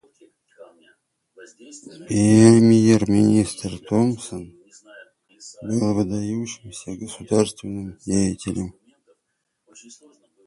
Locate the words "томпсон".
3.87-4.51